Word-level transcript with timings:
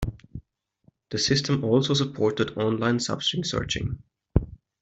The 1.11 1.19
system 1.19 1.63
also 1.63 1.93
supported 1.93 2.57
on-line 2.57 2.97
substring 2.97 3.45
searching. 3.45 4.01